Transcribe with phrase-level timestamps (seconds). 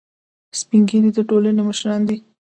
[0.59, 2.17] سپین ږیری د ټولنې مشران دي